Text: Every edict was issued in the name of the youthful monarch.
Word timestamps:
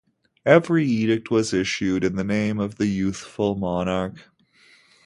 Every 0.47 0.83
edict 0.83 1.29
was 1.29 1.53
issued 1.53 2.03
in 2.03 2.15
the 2.15 2.23
name 2.23 2.59
of 2.59 2.77
the 2.77 2.87
youthful 2.87 3.53
monarch. 3.53 4.27